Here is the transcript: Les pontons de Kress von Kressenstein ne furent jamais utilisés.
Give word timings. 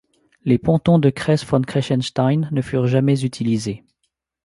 Les 0.45 0.57
pontons 0.57 0.97
de 0.97 1.11
Kress 1.11 1.43
von 1.45 1.61
Kressenstein 1.61 2.49
ne 2.51 2.63
furent 2.63 2.87
jamais 2.87 3.23
utilisés. 3.23 3.85